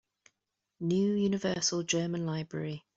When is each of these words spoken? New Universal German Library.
New 0.79 1.13
Universal 1.13 1.83
German 1.83 2.25
Library. 2.25 2.83